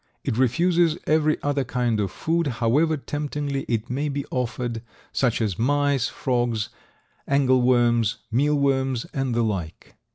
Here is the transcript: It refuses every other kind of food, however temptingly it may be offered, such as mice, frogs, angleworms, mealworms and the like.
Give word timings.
It 0.23 0.35
refuses 0.35 0.97
every 1.05 1.39
other 1.43 1.63
kind 1.63 1.99
of 1.99 2.09
food, 2.09 2.47
however 2.47 2.97
temptingly 2.97 3.65
it 3.69 3.87
may 3.87 4.09
be 4.09 4.25
offered, 4.31 4.81
such 5.11 5.39
as 5.43 5.59
mice, 5.59 6.07
frogs, 6.07 6.69
angleworms, 7.29 8.15
mealworms 8.31 9.05
and 9.13 9.35
the 9.35 9.43
like. 9.43 9.93